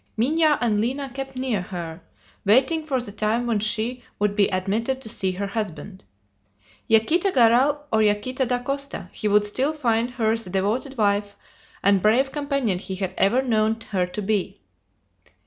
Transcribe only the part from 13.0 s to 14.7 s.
ever known her to be.